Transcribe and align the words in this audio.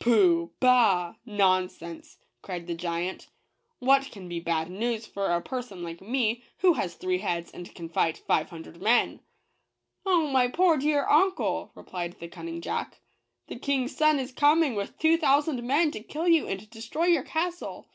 Pooh!— 0.00 0.50
bah!— 0.58 1.14
nonsense," 1.24 2.18
cried 2.42 2.66
the 2.66 2.74
giant; 2.74 3.28
"what 3.78 4.10
can 4.10 4.28
be 4.28 4.40
bad 4.40 4.68
news 4.68 5.06
for 5.06 5.26
a 5.28 5.40
person 5.40 5.84
like 5.84 6.00
me, 6.00 6.42
who 6.58 6.72
has 6.72 6.94
three 6.96 7.18
heads 7.18 7.52
and 7.52 7.72
can 7.72 7.88
fight 7.88 8.18
five 8.18 8.50
hun 8.50 8.62
dred 8.62 8.82
men?" 8.82 9.20
"Oh, 10.04 10.26
my 10.26 10.48
poor 10.48 10.76
dear 10.76 11.06
uncle!" 11.06 11.70
replied 11.76 12.18
the 12.18 12.26
cun 12.26 12.46
ning 12.46 12.60
Jack" 12.60 12.98
the 13.46 13.54
King's 13.60 13.96
son 13.96 14.18
is 14.18 14.32
coming, 14.32 14.74
with 14.74 14.98
two 14.98 15.16
thousand 15.16 15.62
men, 15.64 15.92
to 15.92 16.00
kill 16.00 16.26
you 16.26 16.48
and 16.48 16.68
destroy 16.68 17.04
your 17.06 17.22
castle 17.22 17.86